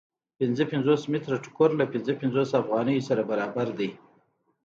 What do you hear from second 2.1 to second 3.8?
پنځوس افغانیو سره برابر